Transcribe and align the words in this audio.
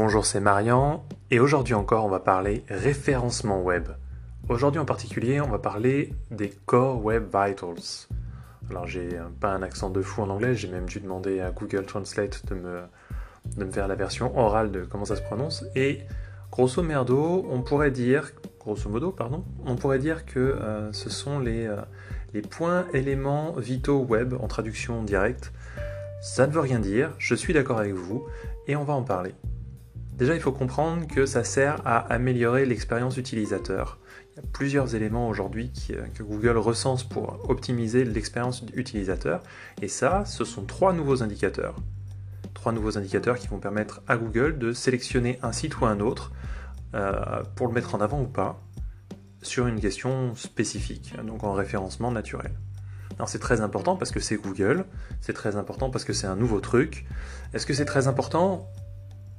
Bonjour, 0.00 0.24
c'est 0.24 0.38
Marian 0.38 1.04
et 1.32 1.40
aujourd'hui 1.40 1.74
encore 1.74 2.04
on 2.04 2.08
va 2.08 2.20
parler 2.20 2.62
référencement 2.68 3.60
web. 3.60 3.88
Aujourd'hui 4.48 4.78
en 4.80 4.84
particulier 4.84 5.40
on 5.40 5.48
va 5.48 5.58
parler 5.58 6.14
des 6.30 6.50
Core 6.66 7.04
Web 7.04 7.24
Vitals. 7.24 8.06
Alors 8.70 8.86
j'ai 8.86 9.18
pas 9.40 9.50
un 9.50 9.60
accent 9.60 9.90
de 9.90 10.00
fou 10.00 10.22
en 10.22 10.28
anglais, 10.28 10.54
j'ai 10.54 10.68
même 10.68 10.86
dû 10.86 11.00
demander 11.00 11.40
à 11.40 11.50
Google 11.50 11.84
Translate 11.84 12.46
de 12.46 12.54
me, 12.54 13.70
faire 13.72 13.88
la 13.88 13.96
version 13.96 14.38
orale 14.38 14.70
de 14.70 14.84
comment 14.84 15.04
ça 15.04 15.16
se 15.16 15.20
prononce 15.20 15.64
et 15.74 16.02
grosso 16.52 16.80
merdo 16.80 17.44
on 17.50 17.62
pourrait 17.62 17.90
dire, 17.90 18.30
grosso 18.60 18.88
modo 18.88 19.10
pardon, 19.10 19.44
on 19.66 19.74
pourrait 19.74 19.98
dire 19.98 20.24
que 20.26 20.38
euh, 20.38 20.92
ce 20.92 21.10
sont 21.10 21.40
les, 21.40 21.66
euh, 21.66 21.76
les 22.34 22.42
points 22.42 22.86
éléments 22.94 23.50
vitaux 23.56 24.04
web 24.04 24.34
en 24.40 24.46
traduction 24.46 25.02
directe. 25.02 25.52
Ça 26.22 26.46
ne 26.46 26.52
veut 26.52 26.60
rien 26.60 26.78
dire, 26.78 27.10
je 27.18 27.34
suis 27.34 27.52
d'accord 27.52 27.80
avec 27.80 27.94
vous 27.94 28.24
et 28.68 28.76
on 28.76 28.84
va 28.84 28.94
en 28.94 29.02
parler. 29.02 29.34
Déjà, 30.18 30.34
il 30.34 30.40
faut 30.40 30.50
comprendre 30.50 31.06
que 31.06 31.26
ça 31.26 31.44
sert 31.44 31.80
à 31.86 31.98
améliorer 32.12 32.66
l'expérience 32.66 33.16
utilisateur. 33.16 33.98
Il 34.32 34.42
y 34.42 34.44
a 34.44 34.48
plusieurs 34.52 34.96
éléments 34.96 35.28
aujourd'hui 35.28 35.70
euh, 35.90 36.06
que 36.12 36.24
Google 36.24 36.56
recense 36.56 37.04
pour 37.04 37.48
optimiser 37.48 38.04
l'expérience 38.04 38.64
utilisateur. 38.74 39.44
Et 39.80 39.86
ça, 39.86 40.24
ce 40.24 40.44
sont 40.44 40.64
trois 40.64 40.92
nouveaux 40.92 41.22
indicateurs. 41.22 41.76
Trois 42.52 42.72
nouveaux 42.72 42.98
indicateurs 42.98 43.38
qui 43.38 43.46
vont 43.46 43.60
permettre 43.60 44.02
à 44.08 44.16
Google 44.16 44.58
de 44.58 44.72
sélectionner 44.72 45.38
un 45.42 45.52
site 45.52 45.78
ou 45.78 45.86
un 45.86 46.00
autre 46.00 46.32
euh, 46.94 47.44
pour 47.54 47.68
le 47.68 47.72
mettre 47.72 47.94
en 47.94 48.00
avant 48.00 48.20
ou 48.20 48.26
pas 48.26 48.60
sur 49.42 49.68
une 49.68 49.78
question 49.78 50.34
spécifique, 50.34 51.14
donc 51.24 51.44
en 51.44 51.52
référencement 51.52 52.10
naturel. 52.10 52.50
Alors 53.18 53.28
c'est 53.28 53.38
très 53.38 53.60
important 53.60 53.94
parce 53.94 54.10
que 54.10 54.18
c'est 54.18 54.34
Google, 54.34 54.84
c'est 55.20 55.32
très 55.32 55.54
important 55.54 55.90
parce 55.90 56.04
que 56.04 56.12
c'est 56.12 56.26
un 56.26 56.34
nouveau 56.34 56.58
truc. 56.60 57.06
Est-ce 57.54 57.66
que 57.66 57.72
c'est 57.72 57.84
très 57.84 58.08
important? 58.08 58.68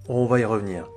On 0.09 0.25
va 0.25 0.39
y 0.39 0.45
revenir. 0.45 0.89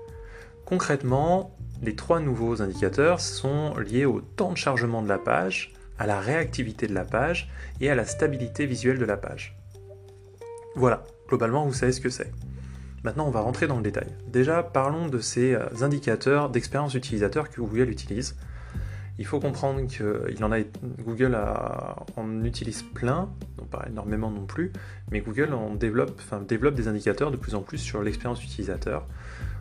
Concrètement, 0.64 1.54
les 1.82 1.94
trois 1.94 2.18
nouveaux 2.18 2.62
indicateurs 2.62 3.20
sont 3.20 3.76
liés 3.76 4.06
au 4.06 4.20
temps 4.20 4.52
de 4.52 4.56
chargement 4.56 5.02
de 5.02 5.08
la 5.08 5.18
page, 5.18 5.74
à 5.98 6.06
la 6.06 6.18
réactivité 6.18 6.86
de 6.86 6.94
la 6.94 7.04
page 7.04 7.50
et 7.80 7.90
à 7.90 7.94
la 7.94 8.06
stabilité 8.06 8.66
visuelle 8.66 8.98
de 8.98 9.04
la 9.04 9.16
page. 9.16 9.56
Voilà, 10.74 11.04
globalement 11.28 11.66
vous 11.66 11.74
savez 11.74 11.92
ce 11.92 12.00
que 12.00 12.08
c'est. 12.08 12.32
Maintenant 13.04 13.26
on 13.26 13.30
va 13.30 13.40
rentrer 13.40 13.66
dans 13.66 13.76
le 13.76 13.82
détail. 13.82 14.06
Déjà 14.28 14.62
parlons 14.62 15.08
de 15.08 15.18
ces 15.18 15.54
euh, 15.54 15.66
indicateurs 15.82 16.48
d'expérience 16.48 16.94
utilisateur 16.94 17.50
que 17.50 17.60
Google 17.60 17.90
utilise. 17.90 18.36
Il 19.18 19.26
faut 19.26 19.40
comprendre 19.40 19.86
qu'il 19.86 20.44
en 20.44 20.52
a, 20.52 20.60
Google 21.04 21.38
en 22.16 22.44
utilise 22.44 22.82
plein, 22.82 23.30
non 23.58 23.64
pas 23.66 23.84
énormément 23.88 24.30
non 24.30 24.46
plus, 24.46 24.72
mais 25.10 25.20
Google 25.20 25.52
en 25.52 25.74
développe, 25.74 26.14
enfin, 26.18 26.40
développe 26.40 26.74
des 26.74 26.88
indicateurs 26.88 27.30
de 27.30 27.36
plus 27.36 27.54
en 27.54 27.60
plus 27.60 27.78
sur 27.78 28.02
l'expérience 28.02 28.42
utilisateur. 28.42 29.06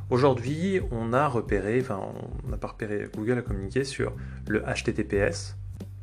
Aujourd'hui, 0.10 0.82
on 0.92 1.14
a 1.14 1.28
repéré, 1.28 1.80
enfin, 1.82 2.00
on 2.46 2.50
n'a 2.50 2.58
pas 2.58 2.68
repéré, 2.68 3.10
Google 3.16 3.40
a 3.40 3.42
communiqué 3.42 3.84
sur 3.84 4.14
le 4.48 4.62
HTTPS, 4.62 5.56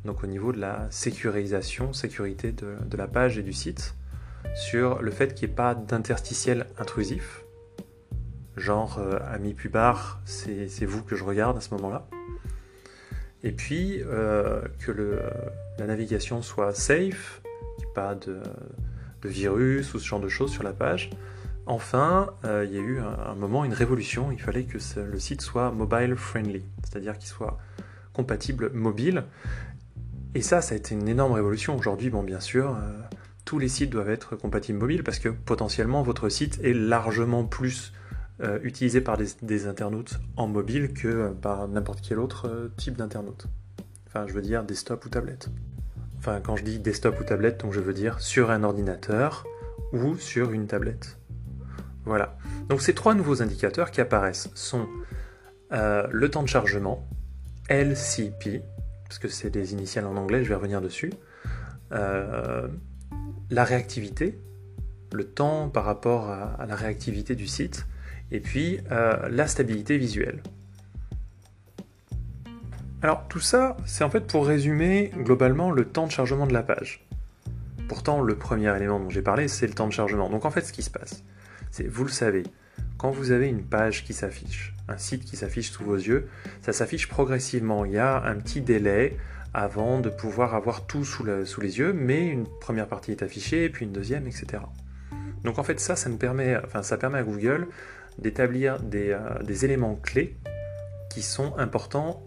donc 0.05 0.23
au 0.23 0.27
niveau 0.27 0.51
de 0.51 0.59
la 0.59 0.87
sécurisation, 0.89 1.93
sécurité 1.93 2.51
de, 2.51 2.97
la 2.97 3.07
page 3.07 3.37
et 3.37 3.43
du 3.43 3.53
site, 3.53 3.95
sur 4.55 5.01
le 5.01 5.11
fait 5.11 5.33
qu'il 5.33 5.47
n'y 5.47 5.53
ait 5.53 5.55
pas 5.55 5.75
d'interstitiel 5.75 6.67
intrusif, 6.77 7.43
genre 8.57 8.99
euh, 8.99 9.19
ami 9.31 9.53
pubard, 9.53 10.21
c'est 10.25 10.85
vous 10.85 11.03
que 11.03 11.15
je 11.15 11.23
regarde 11.23 11.57
à 11.57 11.61
ce 11.61 11.73
moment-là 11.75 12.07
et 13.43 13.51
puis 13.51 14.01
euh, 14.05 14.61
que 14.79 14.91
la 15.77 15.85
navigation 15.85 16.41
soit 16.41 16.73
safe, 16.73 17.41
qu'il 17.77 17.85
n'y 17.85 17.91
ait 17.91 17.93
pas 17.93 18.15
de, 18.15 18.41
virus 19.23 19.93
ou 19.93 19.99
ce 19.99 20.07
genre 20.07 20.19
de 20.19 20.29
choses 20.29 20.51
sur 20.51 20.63
la 20.63 20.73
page. 20.73 21.09
Enfin, 21.65 22.31
euh, 22.45 22.65
il 22.67 22.75
y 22.75 22.79
a 22.79 22.81
eu 22.81 22.99
un, 22.99 23.35
moment, 23.35 23.63
une 23.63 23.73
révolution, 23.73 24.31
il 24.31 24.41
fallait 24.41 24.63
que 24.63 24.77
le 24.99 25.19
site 25.19 25.41
soit 25.41 25.71
mobile 25.71 26.15
friendly, 26.15 26.63
c'est-à-dire 26.83 27.17
qu'il 27.17 27.27
soit 27.27 27.59
compatible 28.13 28.71
mobile. 28.73 29.23
Et 30.35 30.41
ça, 30.41 30.61
ça 30.61 30.73
a 30.73 30.77
été 30.77 30.95
une 30.95 31.07
énorme 31.07 31.33
révolution. 31.33 31.77
Aujourd'hui, 31.77 32.09
bon, 32.09 32.23
bien 32.23 32.39
sûr, 32.39 32.75
euh, 32.75 32.99
tous 33.45 33.59
les 33.59 33.67
sites 33.67 33.89
doivent 33.89 34.09
être 34.09 34.35
compatibles 34.35 34.79
mobile 34.79 35.03
parce 35.03 35.19
que 35.19 35.29
potentiellement 35.29 36.01
votre 36.01 36.29
site 36.29 36.59
est 36.63 36.73
largement 36.73 37.45
plus 37.45 37.93
euh, 38.41 38.57
utilisé 38.63 39.01
par 39.01 39.17
des, 39.17 39.67
internautes 39.67 40.21
en 40.37 40.47
mobile 40.47 40.93
que 40.93 41.33
par 41.41 41.67
n'importe 41.67 41.99
quel 42.01 42.19
autre 42.19 42.47
euh, 42.47 42.71
type 42.77 42.95
d'internaute. 42.95 43.47
Enfin, 44.07 44.27
je 44.27 44.33
veux 44.33 44.41
dire 44.41 44.63
desktop 44.63 45.05
ou 45.05 45.09
tablette. 45.09 45.49
Enfin, 46.19 46.39
quand 46.41 46.55
je 46.55 46.63
dis 46.63 46.79
desktop 46.79 47.19
ou 47.19 47.25
tablette, 47.25 47.59
donc 47.59 47.73
je 47.73 47.81
veux 47.81 47.93
dire 47.93 48.21
sur 48.21 48.49
un 48.49 48.63
ordinateur 48.63 49.45
ou 49.91 50.15
sur 50.15 50.51
une 50.53 50.67
tablette. 50.67 51.17
Voilà. 52.05 52.37
Donc 52.69 52.81
ces 52.81 52.93
trois 52.93 53.13
nouveaux 53.13 53.41
indicateurs 53.41 53.91
qui 53.91 53.99
apparaissent 53.99 54.49
sont 54.55 54.87
euh, 55.73 56.07
le 56.09 56.31
temps 56.31 56.43
de 56.43 56.47
chargement, 56.47 57.05
LCP, 57.69 58.61
parce 59.03 59.19
que 59.19 59.27
c'est 59.27 59.49
des 59.49 59.73
initiales 59.73 60.05
en 60.05 60.15
anglais, 60.15 60.45
je 60.45 60.49
vais 60.49 60.55
revenir 60.55 60.79
dessus, 60.79 61.11
la 61.91 63.63
réactivité, 63.65 64.39
le 65.11 65.25
temps 65.25 65.67
par 65.67 65.83
rapport 65.83 66.29
à 66.29 66.65
la 66.65 66.75
réactivité 66.75 67.35
du 67.35 67.47
site, 67.47 67.85
et 68.31 68.39
puis 68.39 68.79
euh, 68.91 69.27
la 69.29 69.47
stabilité 69.47 69.97
visuelle. 69.97 70.41
Alors 73.01 73.27
tout 73.29 73.39
ça, 73.39 73.77
c'est 73.85 74.03
en 74.03 74.09
fait 74.09 74.27
pour 74.27 74.45
résumer 74.45 75.11
globalement 75.17 75.71
le 75.71 75.85
temps 75.85 76.05
de 76.05 76.11
chargement 76.11 76.47
de 76.47 76.53
la 76.53 76.63
page. 76.63 77.05
Pourtant, 77.87 78.21
le 78.21 78.35
premier 78.35 78.75
élément 78.75 78.99
dont 78.99 79.09
j'ai 79.09 79.21
parlé, 79.21 79.47
c'est 79.47 79.67
le 79.67 79.73
temps 79.73 79.87
de 79.87 79.93
chargement. 79.93 80.29
Donc 80.29 80.45
en 80.45 80.51
fait, 80.51 80.61
ce 80.61 80.73
qui 80.73 80.83
se 80.83 80.91
passe, 80.91 81.23
c'est, 81.71 81.87
vous 81.87 82.03
le 82.03 82.09
savez, 82.11 82.43
quand 82.97 83.09
vous 83.09 83.31
avez 83.31 83.47
une 83.47 83.63
page 83.63 84.03
qui 84.03 84.13
s'affiche, 84.13 84.75
un 84.89 84.97
site 84.97 85.23
qui 85.23 85.37
s'affiche 85.37 85.71
sous 85.71 85.83
vos 85.83 85.95
yeux, 85.95 86.27
ça 86.61 86.73
s'affiche 86.73 87.07
progressivement. 87.07 87.85
Il 87.85 87.93
y 87.93 87.97
a 87.97 88.21
un 88.23 88.35
petit 88.35 88.61
délai 88.61 89.17
avant 89.53 90.01
de 90.01 90.09
pouvoir 90.09 90.53
avoir 90.53 90.85
tout 90.85 91.05
sous, 91.05 91.23
les 91.23 91.79
yeux, 91.79 91.93
mais 91.93 92.27
une 92.27 92.45
première 92.59 92.87
partie 92.87 93.11
est 93.11 93.23
affichée, 93.23 93.69
puis 93.69 93.85
une 93.85 93.93
deuxième, 93.93 94.27
etc. 94.27 94.63
Donc 95.43 95.57
en 95.57 95.63
fait, 95.63 95.79
ça, 95.79 95.95
ça, 95.95 96.09
nous 96.09 96.17
permet, 96.17 96.57
enfin, 96.57 96.83
ça 96.83 96.97
permet 96.97 97.19
à 97.19 97.23
Google 97.23 97.67
d'établir 98.21 98.77
euh, 98.93 99.39
des, 99.43 99.65
éléments 99.65 99.95
clés 99.95 100.35
qui 101.09 101.21
sont 101.21 101.57
importants 101.57 102.23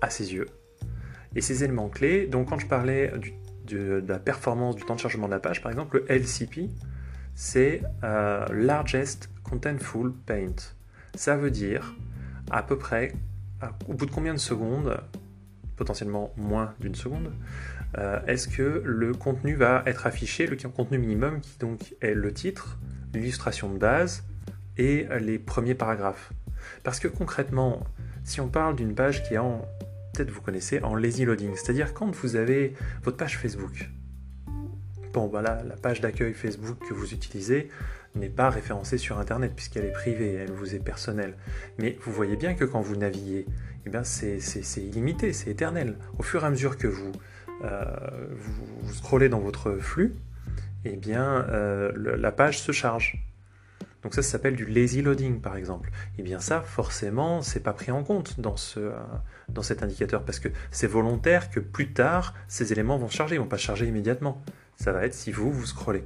à 0.00 0.10
ses 0.10 0.34
yeux. 0.34 0.48
Et 1.34 1.40
ces 1.40 1.64
éléments 1.64 1.88
clés, 1.88 2.26
donc 2.26 2.48
quand 2.48 2.58
je 2.58 2.66
parlais 2.66 3.12
de, 3.66 4.02
la 4.06 4.18
performance 4.18 4.76
du 4.76 4.84
temps 4.84 4.94
de 4.94 5.00
chargement 5.00 5.26
de 5.26 5.32
la 5.32 5.40
page, 5.40 5.62
par 5.62 5.70
exemple, 5.70 5.98
le 5.98 6.12
LCP, 6.12 6.70
c'est 7.34 7.82
euh, 8.02 8.46
Largest 8.52 9.30
Contentful 9.44 10.12
Paint. 10.26 10.56
Ça 11.14 11.36
veut 11.36 11.50
dire 11.50 11.94
à 12.50 12.62
peu 12.62 12.78
près, 12.78 13.12
au 13.88 13.92
bout 13.92 14.06
de 14.06 14.10
combien 14.10 14.32
de 14.32 14.38
secondes, 14.38 14.98
potentiellement 15.76 16.32
moins 16.36 16.74
d'une 16.80 16.94
seconde, 16.94 17.30
euh, 17.96 18.20
est-ce 18.26 18.48
que 18.48 18.82
le 18.84 19.14
contenu 19.14 19.54
va 19.54 19.82
être 19.86 20.06
affiché, 20.06 20.46
le 20.46 20.56
contenu 20.56 20.98
minimum 20.98 21.40
qui 21.40 21.58
donc 21.58 21.94
est 22.00 22.14
le 22.14 22.32
titre, 22.32 22.78
l'illustration 23.14 23.72
de 23.72 23.78
base, 23.78 24.24
et 24.78 25.06
les 25.20 25.38
premiers 25.38 25.74
paragraphes. 25.74 26.32
Parce 26.84 27.00
que 27.00 27.08
concrètement, 27.08 27.84
si 28.24 28.40
on 28.40 28.48
parle 28.48 28.76
d'une 28.76 28.94
page 28.94 29.22
qui 29.24 29.34
est 29.34 29.38
en, 29.38 29.66
peut-être 30.12 30.30
vous 30.30 30.40
connaissez, 30.40 30.80
en 30.82 30.94
lazy 30.94 31.24
loading, 31.24 31.54
c'est-à-dire 31.54 31.94
quand 31.94 32.10
vous 32.14 32.36
avez 32.36 32.74
votre 33.02 33.16
page 33.16 33.38
Facebook, 33.38 33.90
bon 35.12 35.26
voilà, 35.26 35.62
la 35.64 35.76
page 35.76 36.00
d'accueil 36.00 36.34
Facebook 36.34 36.78
que 36.88 36.94
vous 36.94 37.12
utilisez 37.12 37.68
n'est 38.14 38.28
pas 38.28 38.50
référencée 38.50 38.98
sur 38.98 39.18
Internet 39.18 39.52
puisqu'elle 39.54 39.84
est 39.84 39.92
privée, 39.92 40.34
elle 40.34 40.50
vous 40.50 40.74
est 40.74 40.78
personnelle. 40.78 41.34
Mais 41.78 41.98
vous 42.02 42.12
voyez 42.12 42.36
bien 42.36 42.54
que 42.54 42.64
quand 42.64 42.80
vous 42.80 42.96
naviguez, 42.96 43.46
eh 43.86 43.90
bien 43.90 44.04
c'est, 44.04 44.38
illimité, 44.76 45.32
c'est 45.32 45.50
éternel. 45.50 45.96
Au 46.18 46.22
fur 46.22 46.42
et 46.42 46.46
à 46.46 46.50
mesure 46.50 46.76
que 46.76 46.86
vous, 46.86 47.12
euh, 47.64 47.84
vous, 48.36 48.92
scrollez 48.92 49.28
dans 49.28 49.40
votre 49.40 49.76
flux, 49.76 50.14
eh 50.84 50.96
bien 50.96 51.46
euh, 51.48 51.92
la 51.96 52.32
page 52.32 52.60
se 52.60 52.72
charge. 52.72 53.27
Donc 54.08 54.14
ça, 54.14 54.22
ça 54.22 54.30
s'appelle 54.30 54.56
du 54.56 54.64
lazy 54.64 55.02
loading 55.02 55.42
par 55.42 55.54
exemple. 55.56 55.90
Et 55.90 56.20
eh 56.20 56.22
bien 56.22 56.40
ça, 56.40 56.62
forcément, 56.62 57.42
c'est 57.42 57.60
pas 57.60 57.74
pris 57.74 57.92
en 57.92 58.02
compte 58.02 58.40
dans, 58.40 58.56
ce, 58.56 58.80
euh, 58.80 58.92
dans 59.50 59.60
cet 59.60 59.82
indicateur 59.82 60.24
parce 60.24 60.40
que 60.40 60.48
c'est 60.70 60.86
volontaire 60.86 61.50
que 61.50 61.60
plus 61.60 61.92
tard, 61.92 62.32
ces 62.46 62.72
éléments 62.72 62.96
vont 62.96 63.10
charger, 63.10 63.34
ils 63.34 63.38
vont 63.38 63.44
pas 63.44 63.58
charger 63.58 63.86
immédiatement. 63.86 64.40
Ça 64.76 64.92
va 64.92 65.04
être 65.04 65.12
si 65.12 65.30
vous, 65.30 65.52
vous 65.52 65.66
scrollez. 65.66 66.04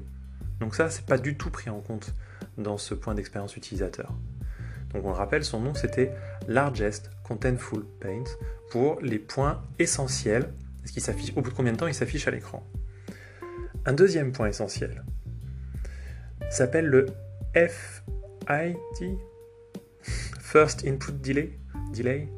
Donc 0.59 0.75
ça, 0.75 0.91
c'est 0.91 1.07
pas 1.07 1.17
du 1.17 1.37
tout 1.37 1.51
pris 1.51 1.71
en 1.71 1.79
compte 1.79 2.13
dans 2.59 2.77
ce 2.77 2.95
point 2.95 3.15
d'expérience 3.15 3.57
utilisateur. 3.57 4.13
Donc 4.93 5.05
on 5.05 5.11
le 5.11 5.15
rappelle, 5.15 5.45
son 5.45 5.61
nom 5.61 5.73
c'était 5.73 6.13
Largest 6.49 7.09
Contentful 7.23 7.85
Paint 8.01 8.25
pour 8.73 9.01
les 9.01 9.21
points 9.21 9.63
essentiels. 9.79 10.53
Ce 10.85 10.91
qui 10.91 11.01
s'affiche, 11.01 11.31
au 11.37 11.41
bout 11.41 11.51
de 11.51 11.55
combien 11.55 11.71
de 11.71 11.77
temps 11.77 11.87
il 11.87 11.95
s'affiche 11.95 12.27
à 12.27 12.33
l'écran? 12.33 12.67
Un 13.87 13.93
deuxième 13.93 14.33
point 14.33 14.49
essentiel 14.49 15.05
s'appelle 16.51 16.87
le 16.87 17.07
FIT 17.55 19.19
First 20.41 20.87
Input 20.87 21.13
Delay. 21.13 21.59
Delay. 21.95 22.29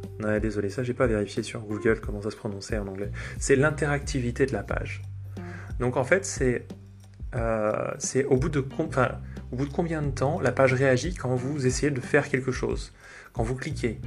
Désolé, 0.41 0.71
ça 0.71 0.83
j'ai 0.83 0.95
pas 0.95 1.07
vérifié 1.07 1.43
sur 1.43 1.61
Google 1.61 2.01
comment 2.01 2.23
ça 2.23 2.31
se 2.31 2.37
prononçait 2.37 2.79
en 2.79 2.87
anglais. 2.87 3.11
C'est 3.39 3.57
l'interactivité 3.57 4.47
de 4.47 4.53
la 4.53 4.63
page. 4.63 5.03
Donc 5.79 5.97
en 5.97 6.05
fait, 6.05 6.25
c'est 6.25 6.67
euh, 7.35 7.93
au 8.29 8.37
bout 8.37 8.49
de 8.49 8.65
enfin, 8.79 9.21
Au 9.53 9.57
bout 9.57 9.67
de 9.67 9.73
combien 9.73 10.03
de 10.03 10.11
temps 10.11 10.41
la 10.41 10.53
page 10.53 10.75
réagit 10.75 11.15
quand 11.15 11.35
vous 11.35 11.67
essayez 11.67 11.91
de 11.91 12.01
faire 12.01 12.29
quelque 12.29 12.53
chose? 12.53 12.93
Quand 13.33 13.43
vous 13.43 13.57
cliquez 13.57 14.01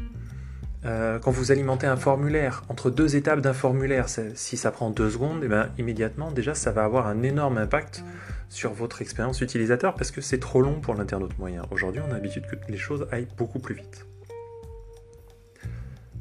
euh, 0.86 1.20
quand 1.20 1.32
vous 1.32 1.52
alimentez 1.52 1.88
un 1.88 1.98
formulaire, 1.98 2.64
entre 2.70 2.90
deux 2.90 3.16
étapes 3.16 3.42
d'un 3.42 3.54
formulaire, 3.54 4.08
si 4.10 4.58
ça 4.58 4.72
prend 4.72 4.90
deux 4.90 5.10
secondes, 5.10 5.42
eh 5.44 5.48
ben, 5.48 5.70
immédiatement, 5.78 6.32
déjà, 6.32 6.54
ça 6.54 6.72
va 6.72 6.84
avoir 6.84 7.08
un 7.08 7.24
énorme 7.24 7.58
impact 7.58 8.04
sur 8.50 8.74
votre 8.74 9.02
expérience 9.02 9.42
utilisateur 9.42 9.96
parce 9.96 10.12
que 10.12 10.22
c'est 10.22 10.40
trop 10.40 10.62
long 10.62 10.80
pour 10.80 10.96
l'internaute 10.96 11.38
moyen. 11.38 11.64
Aujourd'hui, 11.72 12.02
on 12.08 12.12
a 12.12 12.14
l'habitude 12.14 12.46
que 12.46 12.56
les 12.70 12.78
choses 12.78 13.08
aillent 13.12 13.28
beaucoup 13.38 13.60
plus 13.60 13.76
vite. 13.76 14.06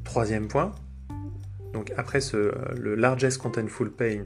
Troisième 0.03 0.47
point, 0.47 0.73
donc 1.73 1.93
après 1.97 2.21
ce, 2.21 2.37
euh, 2.37 2.53
le 2.75 2.95
largest 2.95 3.37
contentful 3.37 3.91
paint, 3.91 4.23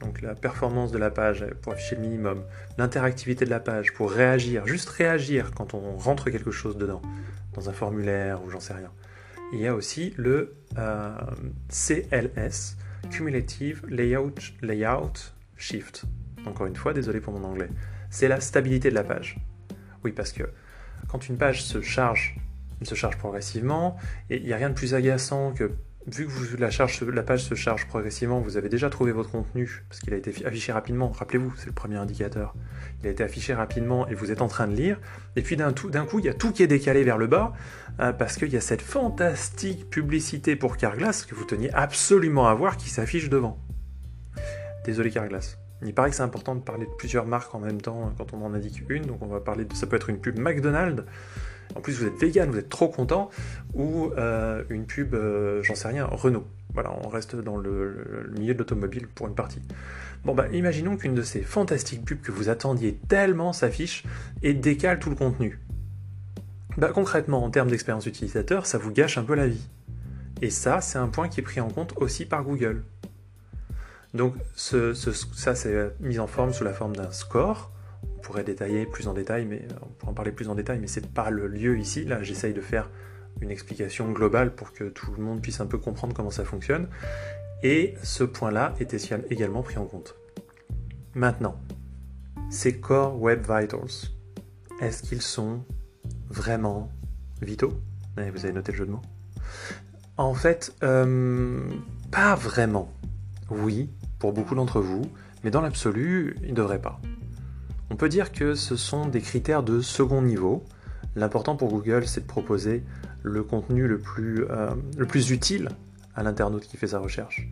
donc 0.00 0.22
la 0.22 0.34
performance 0.34 0.90
de 0.90 0.98
la 0.98 1.10
page 1.10 1.44
pour 1.62 1.72
afficher 1.72 1.96
le 1.96 2.02
minimum, 2.02 2.42
l'interactivité 2.78 3.44
de 3.44 3.50
la 3.50 3.60
page 3.60 3.92
pour 3.92 4.10
réagir, 4.10 4.66
juste 4.66 4.88
réagir 4.88 5.50
quand 5.54 5.74
on 5.74 5.96
rentre 5.96 6.30
quelque 6.30 6.50
chose 6.50 6.76
dedans, 6.76 7.02
dans 7.52 7.68
un 7.68 7.72
formulaire 7.72 8.42
ou 8.44 8.50
j'en 8.50 8.60
sais 8.60 8.74
rien. 8.74 8.90
Il 9.54 9.60
y 9.60 9.68
a 9.68 9.74
aussi 9.76 10.12
le 10.16 10.56
euh, 10.78 11.14
CLS, 11.68 12.76
Cumulative 13.08 13.86
Layout, 13.88 14.34
Layout 14.62 15.12
Shift. 15.56 16.06
Encore 16.44 16.66
une 16.66 16.74
fois, 16.74 16.92
désolé 16.92 17.20
pour 17.20 17.32
mon 17.32 17.44
anglais. 17.44 17.68
C'est 18.10 18.26
la 18.26 18.40
stabilité 18.40 18.90
de 18.90 18.96
la 18.96 19.04
page. 19.04 19.38
Oui, 20.02 20.10
parce 20.10 20.32
que 20.32 20.42
quand 21.06 21.28
une 21.28 21.38
page 21.38 21.62
se 21.62 21.80
charge, 21.80 22.36
se 22.82 22.96
charge 22.96 23.16
progressivement, 23.16 23.96
et 24.28 24.38
il 24.38 24.44
n'y 24.44 24.52
a 24.52 24.56
rien 24.56 24.70
de 24.70 24.74
plus 24.74 24.92
agaçant 24.92 25.52
que 25.52 25.70
vu 26.06 26.26
que 26.26 27.12
la, 27.12 27.22
page 27.22 27.44
se 27.44 27.54
charge 27.54 27.86
progressivement, 27.86 28.40
vous 28.40 28.56
avez 28.56 28.68
déjà 28.68 28.90
trouvé 28.90 29.12
votre 29.12 29.30
contenu, 29.30 29.84
parce 29.88 30.00
qu'il 30.00 30.12
a 30.12 30.16
été 30.16 30.44
affiché 30.44 30.72
rapidement, 30.72 31.08
rappelez-vous, 31.08 31.52
c'est 31.56 31.66
le 31.66 31.72
premier 31.72 31.96
indicateur. 31.96 32.54
Il 33.02 33.08
a 33.08 33.10
été 33.10 33.22
affiché 33.22 33.54
rapidement 33.54 34.06
et 34.08 34.14
vous 34.14 34.30
êtes 34.30 34.42
en 34.42 34.48
train 34.48 34.66
de 34.66 34.74
lire, 34.74 35.00
et 35.36 35.42
puis 35.42 35.56
d'un 35.56 35.72
coup, 35.72 36.18
il 36.18 36.24
y 36.24 36.28
a 36.28 36.34
tout 36.34 36.52
qui 36.52 36.62
est 36.62 36.66
décalé 36.66 37.04
vers 37.04 37.18
le 37.18 37.26
bas, 37.26 37.54
euh, 38.00 38.12
parce 38.12 38.36
qu'il 38.36 38.52
y 38.52 38.56
a 38.56 38.60
cette 38.60 38.82
fantastique 38.82 39.88
publicité 39.88 40.56
pour 40.56 40.76
Carglass 40.76 41.24
que 41.24 41.34
vous 41.34 41.44
teniez 41.44 41.72
absolument 41.72 42.48
à 42.48 42.54
voir 42.54 42.76
qui 42.76 42.90
s'affiche 42.90 43.30
devant. 43.30 43.58
Désolé 44.84 45.10
Carglass. 45.10 45.58
Il 45.82 45.94
paraît 45.94 46.10
que 46.10 46.16
c'est 46.16 46.22
important 46.22 46.54
de 46.54 46.60
parler 46.60 46.86
de 46.86 46.90
plusieurs 46.98 47.26
marques 47.26 47.54
en 47.54 47.58
même 47.58 47.80
temps 47.80 48.12
quand 48.16 48.32
on 48.32 48.42
en 48.42 48.54
indique 48.54 48.82
une, 48.88 49.04
donc 49.04 49.22
on 49.22 49.26
va 49.26 49.40
parler 49.40 49.64
de 49.64 49.74
ça 49.74 49.86
peut 49.86 49.96
être 49.96 50.08
une 50.08 50.18
pub 50.18 50.38
McDonald's, 50.38 51.04
en 51.74 51.80
plus 51.80 51.98
vous 51.98 52.06
êtes 52.06 52.16
vegan, 52.16 52.50
vous 52.50 52.58
êtes 52.58 52.68
trop 52.68 52.88
content, 52.88 53.30
ou 53.74 54.12
euh, 54.16 54.62
une 54.70 54.86
pub, 54.86 55.14
euh, 55.14 55.62
j'en 55.62 55.74
sais 55.74 55.88
rien, 55.88 56.06
Renault. 56.06 56.46
Voilà, 56.72 56.92
on 57.04 57.08
reste 57.08 57.36
dans 57.36 57.56
le, 57.56 58.30
milieu 58.36 58.54
de 58.54 58.58
l'automobile 58.58 59.06
pour 59.06 59.28
une 59.28 59.34
partie. 59.34 59.62
Bon 60.24 60.34
bah 60.34 60.48
imaginons 60.52 60.96
qu'une 60.96 61.14
de 61.14 61.22
ces 61.22 61.42
fantastiques 61.42 62.04
pubs 62.04 62.20
que 62.20 62.32
vous 62.32 62.48
attendiez 62.48 62.98
tellement 63.08 63.52
s'affiche 63.52 64.04
et 64.42 64.54
décale 64.54 64.98
tout 64.98 65.10
le 65.10 65.16
contenu. 65.16 65.60
Bah 66.76 66.90
concrètement, 66.92 67.44
en 67.44 67.50
termes 67.50 67.70
d'expérience 67.70 68.06
utilisateur, 68.06 68.66
ça 68.66 68.78
vous 68.78 68.90
gâche 68.90 69.18
un 69.18 69.22
peu 69.22 69.34
la 69.34 69.46
vie. 69.46 69.68
Et 70.42 70.50
ça, 70.50 70.80
c'est 70.80 70.98
un 70.98 71.06
point 71.06 71.28
qui 71.28 71.40
est 71.40 71.44
pris 71.44 71.60
en 71.60 71.68
compte 71.68 71.94
aussi 71.96 72.24
par 72.24 72.42
Google. 72.42 72.82
Donc 74.14 74.34
ça, 74.54 75.54
c'est 75.54 75.94
mis 76.00 76.18
en 76.18 76.26
forme 76.26 76.52
sous 76.52 76.64
la 76.64 76.72
forme 76.72 76.96
d'un 76.96 77.10
score 77.12 77.72
pourrait 78.24 78.42
détailler 78.42 78.86
plus 78.86 79.06
en 79.06 79.12
détail, 79.12 79.44
mais 79.44 79.62
euh, 79.70 79.74
on 79.82 79.86
pourrait 79.86 80.10
en 80.10 80.14
parler 80.14 80.32
plus 80.32 80.48
en 80.48 80.54
détail, 80.54 80.78
mais 80.80 80.86
c'est 80.88 81.06
pas 81.12 81.30
le 81.30 81.46
lieu 81.46 81.78
ici. 81.78 82.04
Là, 82.04 82.22
j'essaye 82.22 82.54
de 82.54 82.60
faire 82.60 82.90
une 83.40 83.50
explication 83.50 84.10
globale 84.10 84.54
pour 84.54 84.72
que 84.72 84.84
tout 84.84 85.12
le 85.16 85.22
monde 85.22 85.42
puisse 85.42 85.60
un 85.60 85.66
peu 85.66 85.78
comprendre 85.78 86.14
comment 86.14 86.30
ça 86.30 86.44
fonctionne. 86.44 86.88
Et 87.62 87.94
ce 88.02 88.24
point-là 88.24 88.74
était 88.80 88.98
également 89.30 89.62
pris 89.62 89.78
en 89.78 89.84
compte. 89.84 90.16
Maintenant, 91.14 91.60
ces 92.50 92.78
Core 92.78 93.20
Web 93.20 93.42
Vitals, 93.42 94.10
est-ce 94.80 95.02
qu'ils 95.02 95.22
sont 95.22 95.64
vraiment 96.28 96.90
vitaux? 97.42 97.74
Eh, 98.18 98.30
Vous 98.30 98.44
avez 98.44 98.54
noté 98.54 98.72
le 98.72 98.78
jeu 98.78 98.86
de 98.86 98.90
mots? 98.90 99.02
En 100.16 100.34
fait, 100.34 100.74
euh, 100.82 101.60
pas 102.10 102.34
vraiment. 102.34 102.90
Oui, 103.50 103.90
pour 104.18 104.32
beaucoup 104.32 104.54
d'entre 104.54 104.80
vous, 104.80 105.02
mais 105.42 105.50
dans 105.50 105.60
l'absolu, 105.60 106.36
ils 106.42 106.50
ne 106.50 106.54
devraient 106.54 106.80
pas. 106.80 107.00
On 107.90 107.96
peut 107.96 108.08
dire 108.08 108.32
que 108.32 108.54
ce 108.54 108.76
sont 108.76 109.06
des 109.06 109.20
critères 109.20 109.62
de 109.62 109.80
second 109.80 110.22
niveau. 110.22 110.64
L'important 111.16 111.56
pour 111.56 111.68
Google, 111.68 112.06
c'est 112.06 112.22
de 112.22 112.26
proposer 112.26 112.82
le 113.22 113.42
contenu 113.42 113.86
le 113.86 113.98
plus, 113.98 114.44
euh, 114.50 114.74
utile 115.30 115.70
à 116.14 116.22
l'internaute 116.22 116.66
qui 116.66 116.76
fait 116.76 116.88
sa 116.88 116.98
recherche. 116.98 117.48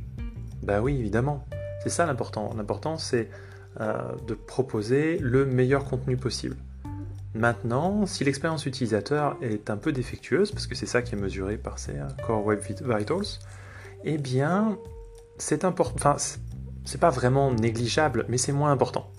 Ben 0.63 0.81
oui, 0.81 0.97
évidemment. 0.99 1.47
C'est 1.83 1.91
ça 1.91 2.07
l'important. 2.07 2.53
L'important, 2.57 2.97
c'est 2.97 3.29
euh, 3.81 4.13
de 4.27 4.35
proposer 4.35 5.19
le 5.19 5.45
meilleur 5.47 5.85
contenu 5.85 6.17
possible. 6.17 6.57
Maintenant, 7.35 8.05
si 8.05 8.25
l'expérience 8.25 8.67
utilisateur 8.67 9.37
est 9.41 9.71
un 9.71 9.77
peu 9.77 9.93
défectueuse, 9.93 10.53
parce 10.53 10.67
que 10.67 10.75
c'est 10.75 10.87
ça 10.87 11.01
qui 11.01 11.15
est 11.15 11.19
mesuré 11.19 11.57
par 11.57 11.79
ces 11.79 11.93
euh, 11.93 12.07
Core 12.27 12.45
Web 12.45 12.61
Vitals, 12.61 13.39
eh 14.05 14.19
bien, 14.19 14.77
c'est 15.39 15.65
important. 15.65 15.95
Enfin, 15.95 16.17
c'est 16.85 17.01
pas 17.01 17.11
vraiment 17.11 17.53
négligeable, 17.53 18.27
mais 18.29 18.37
c'est 18.37 18.53
moins 18.53 18.71
important. 18.71 19.11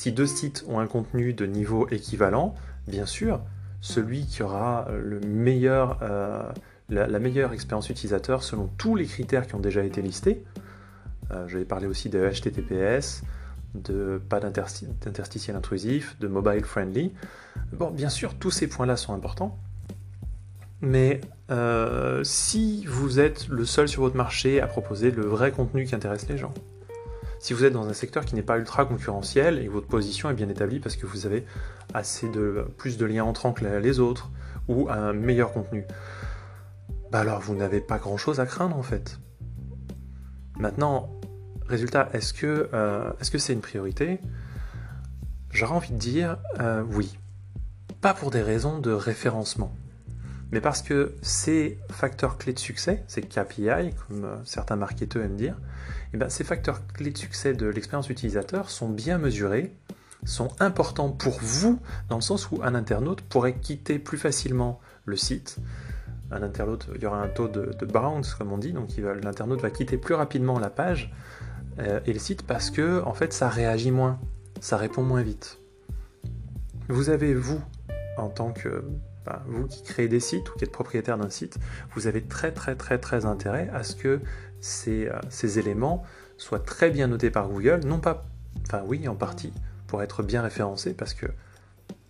Si 0.00 0.12
deux 0.12 0.24
sites 0.24 0.64
ont 0.66 0.78
un 0.78 0.86
contenu 0.86 1.34
de 1.34 1.44
niveau 1.44 1.86
équivalent, 1.90 2.54
bien 2.88 3.04
sûr, 3.04 3.42
celui 3.82 4.24
qui 4.24 4.42
aura 4.42 4.88
meilleur, 5.26 5.98
euh, 6.00 6.50
la, 6.88 7.18
meilleure 7.18 7.52
expérience 7.52 7.90
utilisateur 7.90 8.42
selon 8.42 8.70
tous 8.78 8.96
les 8.96 9.04
critères 9.04 9.46
qui 9.46 9.56
ont 9.56 9.60
déjà 9.60 9.84
été 9.84 10.00
listés, 10.00 10.42
euh, 11.32 11.46
je 11.48 11.58
vais 11.58 11.66
parler 11.66 11.86
aussi 11.86 12.08
de 12.08 12.18
HTTPS, 12.18 13.24
de 13.74 14.18
pas 14.26 14.40
d'interstitiel 14.40 15.54
intrusif, 15.54 16.18
de 16.18 16.28
mobile 16.28 16.64
friendly. 16.64 17.12
Bon, 17.74 17.90
bien 17.90 18.08
sûr, 18.08 18.36
tous 18.36 18.50
ces 18.50 18.68
points-là 18.68 18.96
sont 18.96 19.12
importants, 19.12 19.58
mais 20.80 21.20
euh, 21.50 22.24
si 22.24 22.86
vous 22.86 23.20
êtes 23.20 23.48
le 23.48 23.66
seul 23.66 23.86
sur 23.86 24.00
votre 24.00 24.16
marché 24.16 24.62
à 24.62 24.66
proposer 24.66 25.10
le 25.10 25.26
vrai 25.26 25.52
contenu 25.52 25.84
qui 25.84 25.94
intéresse 25.94 26.26
les 26.26 26.38
gens, 26.38 26.54
si 27.40 27.54
vous 27.54 27.64
êtes 27.64 27.72
dans 27.72 27.88
un 27.88 27.94
secteur 27.94 28.26
qui 28.26 28.34
n'est 28.34 28.42
pas 28.42 28.58
ultra 28.58 28.84
concurrentiel 28.84 29.58
et 29.58 29.64
que 29.64 29.70
votre 29.70 29.88
position 29.88 30.28
est 30.28 30.34
bien 30.34 30.50
établie 30.50 30.78
parce 30.78 30.94
que 30.96 31.06
vous 31.06 31.24
avez 31.24 31.46
assez 31.94 32.28
de 32.28 32.66
plus 32.76 32.98
de 32.98 33.06
liens 33.06 33.24
entrants 33.24 33.54
que 33.54 33.64
les 33.64 33.98
autres 33.98 34.30
ou 34.68 34.88
un 34.90 35.14
meilleur 35.14 35.52
contenu, 35.52 35.84
bah 37.10 37.20
alors 37.20 37.40
vous 37.40 37.54
n'avez 37.54 37.80
pas 37.80 37.98
grand 37.98 38.18
chose 38.18 38.40
à 38.40 38.46
craindre 38.46 38.76
en 38.76 38.82
fait. 38.82 39.18
Maintenant, 40.58 41.08
résultat, 41.66 42.10
est-ce 42.12 42.34
que 42.34 42.68
euh, 42.74 43.10
c'est 43.20 43.54
une 43.54 43.62
priorité? 43.62 44.20
J'aurais 45.50 45.74
envie 45.74 45.92
de 45.92 45.98
dire 45.98 46.36
euh, 46.60 46.84
oui. 46.92 47.18
Pas 48.02 48.12
pour 48.12 48.30
des 48.30 48.42
raisons 48.42 48.78
de 48.78 48.92
référencement, 48.92 49.74
mais 50.52 50.60
parce 50.60 50.82
que 50.82 51.14
ces 51.22 51.78
facteurs 51.90 52.38
clés 52.38 52.52
de 52.52 52.58
succès, 52.58 53.04
ces 53.06 53.22
KPI, 53.22 53.94
comme 54.08 54.24
euh, 54.24 54.36
certains 54.44 54.76
marketeurs 54.76 55.22
aiment 55.22 55.36
dire, 55.36 55.56
eh 56.12 56.16
ben, 56.16 56.28
ces 56.28 56.44
facteurs 56.44 56.86
clés 56.88 57.10
de 57.10 57.18
succès 57.18 57.54
de 57.54 57.66
l'expérience 57.66 58.08
utilisateur 58.08 58.68
sont 58.70 58.88
bien 58.88 59.18
mesurés, 59.18 59.72
sont 60.24 60.50
importants 60.58 61.10
pour 61.10 61.38
vous, 61.40 61.78
dans 62.08 62.16
le 62.16 62.22
sens 62.22 62.50
où 62.50 62.60
un 62.62 62.74
internaute 62.74 63.20
pourrait 63.20 63.54
quitter 63.54 63.98
plus 63.98 64.18
facilement 64.18 64.80
le 65.04 65.16
site. 65.16 65.56
Un 66.32 66.42
internaute, 66.42 66.88
il 66.94 67.02
y 67.02 67.06
aura 67.06 67.20
un 67.20 67.28
taux 67.28 67.48
de, 67.48 67.86
bounce, 67.86 68.34
comme 68.34 68.52
on 68.52 68.58
dit, 68.58 68.72
donc 68.72 68.90
l'internaute 68.96 69.60
va 69.60 69.70
quitter 69.70 69.96
plus 69.96 70.14
rapidement 70.14 70.58
la 70.58 70.70
page 70.70 71.12
euh, 71.78 72.00
et 72.06 72.12
le 72.12 72.18
site 72.18 72.42
parce 72.42 72.70
que 72.70 73.02
en 73.02 73.14
fait 73.14 73.32
ça 73.32 73.48
réagit 73.48 73.90
moins, 73.90 74.20
ça 74.60 74.76
répond 74.76 75.02
moins 75.02 75.22
vite. 75.22 75.58
Vous 76.88 77.10
avez 77.10 77.34
vous, 77.34 77.60
en 78.16 78.28
tant 78.28 78.52
que 78.52 78.84
vous 79.46 79.66
qui 79.66 79.82
créez 79.82 80.08
des 80.08 80.20
sites 80.20 80.50
ou 80.50 80.58
qui 80.58 80.64
êtes 80.64 80.72
propriétaire 80.72 81.18
d'un 81.18 81.30
site, 81.30 81.58
vous 81.94 82.06
avez 82.06 82.22
très 82.22 82.52
très 82.52 82.74
très 82.74 82.98
très 82.98 83.26
intérêt 83.26 83.70
à 83.72 83.82
ce 83.82 83.94
que 83.94 84.20
ces, 84.60 85.08
euh, 85.08 85.18
ces, 85.28 85.58
éléments 85.58 86.04
soient 86.36 86.60
très 86.60 86.90
bien 86.90 87.06
notés 87.06 87.30
par 87.30 87.48
Google, 87.48 87.80
non 87.86 87.98
pas, 87.98 88.24
enfin 88.66 88.82
oui 88.86 89.08
en 89.08 89.14
partie, 89.14 89.52
pour 89.86 90.02
être 90.02 90.22
bien 90.22 90.42
référencés, 90.42 90.94
parce 90.94 91.14
que 91.14 91.26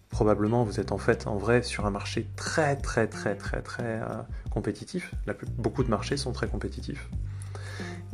probablement 0.08 0.64
vous 0.64 0.80
êtes 0.80 0.90
en 0.90 0.98
fait 0.98 1.26
en 1.28 1.36
vrai 1.36 1.62
sur 1.62 1.86
un 1.86 1.90
marché 1.90 2.26
très 2.36 2.76
très 2.76 3.06
très 3.06 3.36
très 3.36 3.62
très 3.62 4.00
euh, 4.00 4.22
compétitif. 4.50 5.14
beaucoup 5.56 5.84
de 5.84 5.90
marchés 5.90 6.16
sont 6.16 6.32
très 6.32 6.48
compétitifs. 6.48 7.08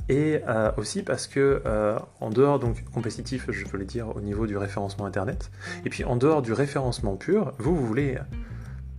Et 0.08 0.40
euh, 0.46 0.70
aussi 0.76 1.02
parce 1.02 1.26
que 1.26 1.62
en 2.20 2.30
dehors 2.30 2.60
donc 2.60 2.84
compétitif, 2.92 3.50
je 3.50 3.76
le 3.76 3.84
dire 3.84 4.14
au 4.14 4.20
niveau 4.20 4.46
du 4.46 4.56
référencement 4.56 5.04
internet, 5.04 5.50
et 5.84 5.90
puis 5.90 6.04
en 6.04 6.16
dehors 6.16 6.42
du 6.42 6.52
référencement 6.52 7.16
pur, 7.16 7.54
vous, 7.58 7.74
vous 7.74 7.86
voulez 7.86 8.18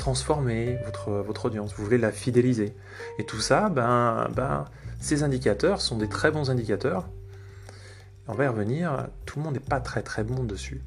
transformer 0.07 0.79
votre, 0.85 1.45
audience, 1.45 1.73
vous 1.75 1.83
voulez 1.83 1.97
la 1.97 2.13
fidéliser. 2.13 2.73
Et 3.19 3.25
tout 3.25 3.41
ça, 3.41 3.67
ben, 3.67 4.29
ben, 4.33 4.63
ces 5.01 5.23
indicateurs 5.23 5.81
sont 5.81 5.97
des 5.97 6.07
très 6.07 6.31
bons 6.31 6.49
indicateurs. 6.49 7.09
On 8.29 8.33
va 8.33 8.45
y 8.45 8.47
revenir, 8.47 9.09
tout 9.25 9.39
le 9.39 9.43
monde 9.43 9.55
n'est 9.55 9.59
pas 9.59 9.81
très 9.81 10.03
très 10.03 10.23
bon 10.23 10.45
dessus. 10.45 10.81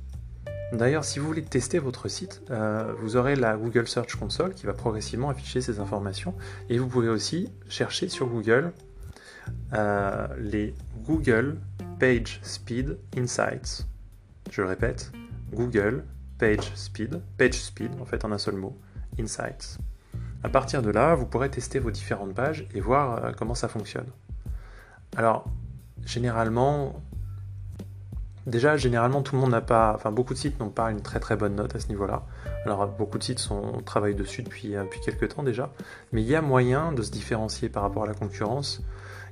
D'ailleurs, 0.73 1.05
si 1.05 1.19
vous 1.19 1.27
voulez 1.27 1.43
tester 1.43 1.79
votre 1.79 2.09
site, 2.09 2.41
euh, 2.51 2.95
vous 2.99 3.17
aurez 3.17 3.37
la 3.37 3.59
Google 3.59 3.87
Search 3.87 4.17
Console 4.17 4.55
qui 4.55 4.65
va 4.65 4.73
progressivement 4.73 5.29
afficher 5.29 5.61
ces 5.61 5.81
informations. 5.81 6.35
Et 6.71 6.79
vous 6.79 6.89
pouvez 6.89 7.11
aussi 7.11 7.51
chercher 7.69 8.09
sur 8.09 8.27
Google 8.27 8.73
euh, 9.75 10.29
les 10.39 10.73
Google 11.05 11.59
Page 11.99 12.41
Speed 12.43 12.97
Insights. 13.19 13.87
Je 14.51 14.63
le 14.63 14.69
répète, 14.69 15.13
Google 15.53 16.05
Page 16.39 16.73
Speed, 16.75 17.21
Page 17.37 17.61
Speed 17.61 17.91
en 18.01 18.07
fait 18.07 18.25
en 18.25 18.33
un 18.33 18.39
seul 18.39 18.55
mot, 18.55 18.79
Insights. 19.19 19.79
À 20.43 20.49
partir 20.49 20.83
de 20.83 20.91
là, 20.91 21.15
vous 21.15 21.27
pourrez 21.27 21.51
tester 21.51 21.79
vos 21.79 21.91
différentes 21.91 22.35
pages 22.35 22.67
et 22.75 22.81
voir 22.81 23.25
euh, 23.25 23.33
comment 23.37 23.55
ça 23.55 23.69
fonctionne. 23.69 24.07
Alors, 25.17 25.45
généralement, 26.05 27.03
déjà, 28.47 28.77
généralement, 28.77 29.23
tout 29.23 29.35
le 29.35 29.41
monde 29.41 29.51
n'a 29.51 29.61
pas, 29.61 29.93
enfin, 29.95 30.11
beaucoup 30.13 30.33
de 30.33 30.39
sites 30.39 30.59
n'ont 30.59 30.71
pas 30.71 30.91
une 30.91 31.03
très 31.03 31.21
très 31.21 31.37
bonne 31.37 31.57
note 31.57 31.75
à 31.77 31.81
ce 31.81 31.89
niveau-là. 31.89 32.23
Alors, 32.65 32.87
beaucoup 32.87 33.19
de 33.19 33.23
sites 33.23 33.39
sont, 33.39 33.83
travaillent 33.85 34.15
dessus 34.15 34.43
depuis, 34.43 34.77
euh, 34.77 34.85
depuis 34.85 35.01
quelques 35.01 35.29
temps 35.35 35.43
déjà, 35.43 35.73
mais 36.13 36.23
il 36.23 36.29
y 36.29 36.35
a 36.35 36.43
moyen 36.43 36.93
de 36.93 37.03
se 37.03 37.11
différencier 37.11 37.69
par 37.69 37.83
rapport 37.83 38.05
à 38.05 38.07
la 38.07 38.15
concurrence. 38.15 38.83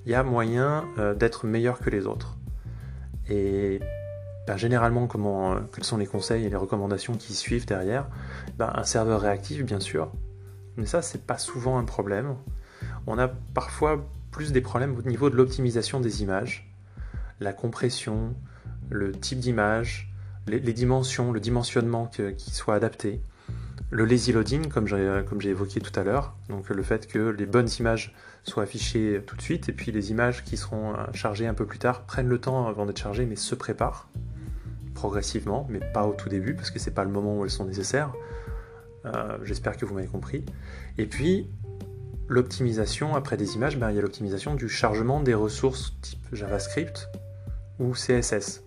Il 0.04 0.12
y 0.12 0.14
a 0.14 0.22
moyen 0.22 0.84
euh, 0.98 1.14
d'être 1.14 1.46
meilleur 1.46 1.78
que 1.78 1.90
les 1.90 2.06
autres. 2.06 2.36
Et 3.30 3.80
ben, 4.48 4.56
généralement, 4.56 5.06
comment, 5.06 5.56
quels 5.74 5.84
sont 5.84 5.98
les 5.98 6.06
conseils 6.06 6.46
et 6.46 6.48
les 6.48 6.56
recommandations 6.56 7.12
qui 7.14 7.34
suivent 7.34 7.66
derrière 7.66 8.06
ben, 8.56 8.72
Un 8.74 8.84
serveur 8.84 9.20
réactif, 9.20 9.62
bien 9.62 9.78
sûr, 9.78 10.10
mais 10.78 10.86
ça, 10.86 11.02
c'est 11.02 11.26
pas 11.26 11.36
souvent 11.36 11.76
un 11.76 11.84
problème. 11.84 12.34
On 13.06 13.18
a 13.18 13.28
parfois 13.28 14.08
plus 14.30 14.52
des 14.52 14.62
problèmes 14.62 14.96
au 14.96 15.02
niveau 15.02 15.28
de 15.28 15.36
l'optimisation 15.36 16.00
des 16.00 16.22
images, 16.22 16.74
la 17.40 17.52
compression, 17.52 18.34
le 18.88 19.12
type 19.12 19.38
d'image, 19.38 20.10
les, 20.46 20.60
dimensions, 20.60 21.30
le 21.30 21.40
dimensionnement 21.40 22.06
qui 22.06 22.50
soit 22.50 22.74
adapté, 22.74 23.20
le 23.90 24.06
lazy 24.06 24.32
loading, 24.32 24.68
comme 24.68 24.86
j'ai 24.86 25.50
évoqué 25.50 25.80
tout 25.80 26.00
à 26.00 26.04
l'heure, 26.04 26.36
donc 26.48 26.70
le 26.70 26.82
fait 26.82 27.06
que 27.06 27.18
les 27.18 27.44
bonnes 27.44 27.68
images 27.78 28.14
soient 28.44 28.62
affichées 28.62 29.20
tout 29.26 29.36
de 29.36 29.42
suite, 29.42 29.68
et 29.68 29.72
puis 29.72 29.92
les 29.92 30.10
images 30.10 30.42
qui 30.42 30.56
seront 30.56 30.94
euh, 30.94 31.04
chargées 31.12 31.46
un 31.46 31.52
peu 31.52 31.66
plus 31.66 31.78
tard 31.78 32.04
prennent 32.04 32.28
le 32.28 32.38
temps 32.38 32.66
avant 32.66 32.86
d'être 32.86 32.98
chargées, 32.98 33.26
mais 33.26 33.36
se 33.36 33.54
préparent 33.54 34.08
progressivement, 34.98 35.64
mais 35.70 35.78
pas 35.78 36.06
au 36.06 36.12
tout 36.12 36.28
début, 36.28 36.54
parce 36.54 36.72
que 36.72 36.80
c'est 36.80 36.90
pas 36.90 37.04
le 37.04 37.10
moment 37.10 37.38
où 37.38 37.44
elles 37.44 37.50
sont 37.50 37.64
nécessaires. 37.64 38.12
Euh, 39.06 39.38
j'espère 39.44 39.76
que 39.76 39.84
vous 39.86 39.94
m'avez 39.94 40.08
compris. 40.08 40.44
Et 40.98 41.06
puis, 41.06 41.48
l'optimisation, 42.26 43.14
après 43.14 43.36
des 43.36 43.54
images, 43.54 43.78
ben, 43.78 43.90
il 43.90 43.96
y 43.96 43.98
a 44.00 44.02
l'optimisation 44.02 44.56
du 44.56 44.68
chargement 44.68 45.20
des 45.20 45.34
ressources 45.34 45.94
type 46.02 46.26
JavaScript 46.32 47.08
ou 47.78 47.92
CSS. 47.92 48.64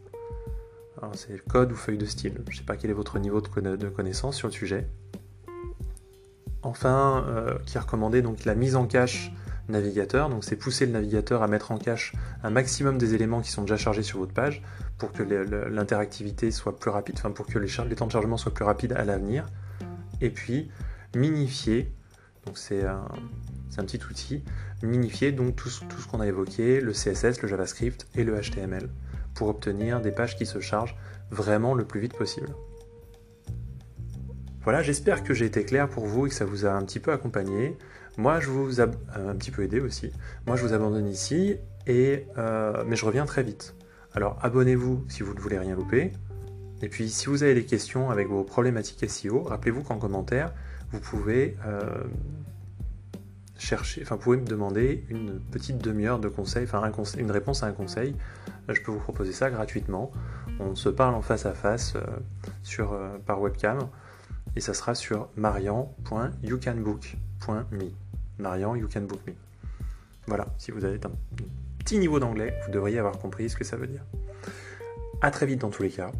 C'est 1.13 1.43
code 1.47 1.73
ou 1.73 1.75
feuille 1.75 1.97
de 1.97 2.05
style. 2.05 2.35
Je 2.47 2.51
ne 2.51 2.57
sais 2.59 2.63
pas 2.63 2.77
quel 2.77 2.91
est 2.91 2.93
votre 2.93 3.19
niveau 3.19 3.41
de, 3.41 3.89
connaissance 3.89 4.37
sur 4.37 4.47
le 4.47 4.53
sujet. 4.53 4.87
Enfin, 6.61 7.25
euh, 7.27 7.57
qui 7.65 7.75
est 7.75 7.79
recommandé 7.79 8.21
donc 8.21 8.45
la 8.45 8.55
mise 8.55 8.75
en 8.75 8.85
cache 8.85 9.31
navigateur. 9.69 10.29
Donc 10.29 10.43
c'est 10.43 10.55
pousser 10.55 10.85
le 10.85 10.91
navigateur 10.91 11.43
à 11.43 11.47
mettre 11.47 11.71
en 11.71 11.77
cache 11.77 12.13
un 12.43 12.49
maximum 12.49 12.97
des 12.97 13.13
éléments 13.13 13.41
qui 13.41 13.51
sont 13.51 13.61
déjà 13.61 13.77
chargés 13.77 14.03
sur 14.03 14.19
votre 14.19 14.33
page 14.33 14.61
pour 14.97 15.11
que 15.11 15.23
l'interactivité 15.23 16.51
soit 16.51 16.77
plus 16.77 16.91
rapide, 16.91 17.15
enfin 17.17 17.31
pour 17.31 17.47
que 17.47 17.57
les, 17.57 17.67
les 17.89 17.95
temps 17.95 18.07
de 18.07 18.11
chargement 18.11 18.37
soient 18.37 18.53
plus 18.53 18.65
rapides 18.65 18.93
à 18.93 19.03
l'avenir 19.03 19.45
et 20.21 20.29
puis 20.29 20.69
minifier, 21.15 21.91
donc 22.45 22.57
c'est 22.57 22.85
un, 22.85 23.05
petit 23.77 23.99
outil, 24.09 24.43
minifier 24.83 25.31
donc 25.31 25.55
tout, 25.55 25.69
ce 25.69 26.07
qu'on 26.09 26.21
a 26.21 26.27
évoqué, 26.27 26.79
le 26.79 26.91
CSS, 26.91 27.41
le 27.41 27.47
JavaScript 27.47 28.07
et 28.15 28.23
le 28.23 28.39
HTML, 28.39 28.89
pour 29.33 29.49
obtenir 29.49 30.01
des 30.01 30.11
pages 30.11 30.37
qui 30.37 30.45
se 30.45 30.59
chargent 30.59 30.95
vraiment 31.31 31.73
le 31.73 31.85
plus 31.85 31.99
vite 31.99 32.15
possible. 32.15 32.49
Voilà, 34.63 34.81
j'espère 34.83 35.23
que 35.23 35.33
j'ai 35.33 35.45
été 35.45 35.65
clair 35.65 35.89
pour 35.89 36.05
vous 36.05 36.27
et 36.27 36.29
que 36.29 36.35
ça 36.35 36.45
vous 36.45 36.65
a 36.65 36.71
un 36.71 36.83
petit 36.83 36.99
peu 36.99 37.11
accompagné. 37.11 37.77
Moi, 38.17 38.39
je 38.39 38.49
vous 38.49 38.81
a 38.81 38.85
un 39.15 39.35
petit 39.35 39.51
peu 39.51 39.63
aidé 39.63 39.79
aussi. 39.79 40.11
Moi, 40.45 40.55
je 40.55 40.63
vous 40.63 40.73
abandonne 40.73 41.07
ici, 41.07 41.57
euh, 41.89 42.83
mais 42.85 42.95
je 42.95 43.05
reviens 43.05 43.25
très 43.25 43.43
vite. 43.43 43.75
Alors, 44.13 44.37
abonnez-vous 44.41 45.05
si 45.07 45.23
vous 45.23 45.33
ne 45.33 45.39
voulez 45.39 45.57
rien 45.57 45.75
louper. 45.75 46.11
Et 46.81 46.89
puis 46.89 47.09
si 47.09 47.27
vous 47.27 47.43
avez 47.43 47.53
des 47.53 47.65
questions 47.65 48.09
avec 48.09 48.27
vos 48.27 48.43
problématiques 48.43 49.07
SEO, 49.09 49.43
rappelez-vous 49.43 49.83
qu'en 49.83 49.97
commentaire, 49.97 50.53
vous 50.91 50.99
pouvez 50.99 51.55
euh, 51.65 52.03
chercher, 53.57 54.01
enfin 54.01 54.15
vous 54.15 54.21
pouvez 54.21 54.37
me 54.37 54.45
demander 54.45 55.05
une 55.09 55.39
petite 55.39 55.77
demi-heure 55.77 56.19
de 56.19 56.27
conseil, 56.27 56.63
enfin 56.63 56.91
une 57.17 57.31
réponse 57.31 57.63
à 57.63 57.67
un 57.67 57.71
conseil. 57.71 58.15
Je 58.67 58.81
peux 58.81 58.91
vous 58.91 58.99
proposer 58.99 59.31
ça 59.31 59.49
gratuitement. 59.51 60.11
On 60.59 60.75
se 60.75 60.89
parle 60.89 61.13
en 61.13 61.21
face 61.21 61.45
à 61.45 61.53
face 61.53 61.95
euh, 61.95 62.01
euh, 62.79 63.17
par 63.25 63.41
webcam 63.41 63.87
et 64.55 64.61
ça 64.61 64.73
sera 64.73 64.95
sur 64.95 65.29
marian.youcanbook.me. 65.35 67.91
Marian, 68.37 68.75
you 68.75 68.87
can 68.91 69.01
book 69.01 69.19
me. 69.27 69.33
Voilà, 70.27 70.47
si 70.57 70.71
vous 70.71 70.85
avez 70.85 70.99
un 71.05 71.11
petit 71.79 71.97
niveau 71.97 72.19
d'anglais, 72.19 72.53
vous 72.65 72.71
devriez 72.71 72.99
avoir 72.99 73.17
compris 73.17 73.49
ce 73.49 73.55
que 73.55 73.63
ça 73.63 73.77
veut 73.77 73.87
dire. 73.87 74.03
A 75.21 75.31
très 75.31 75.45
vite 75.45 75.61
dans 75.61 75.69
tous 75.69 75.83
les 75.83 75.89
cas. 75.89 76.11